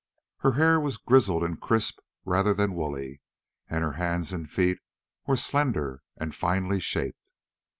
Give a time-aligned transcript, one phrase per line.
[0.39, 3.21] Her hair was grizzled and crisp rather than woolly,
[3.69, 4.79] and her hands and feet
[5.27, 7.31] were slender and finely shaped.